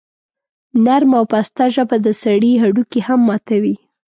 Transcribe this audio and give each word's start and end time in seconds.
نرمه 0.85 1.17
او 1.19 1.25
پسته 1.31 1.63
ژبه 1.75 1.97
د 2.05 2.07
سړي 2.23 2.51
هډوکي 2.61 2.99
هم 3.07 3.19
ماتوي. 3.27 3.75